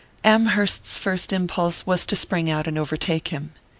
[0.23, 3.51] Amherst's first impulse was to spring out and overtake him.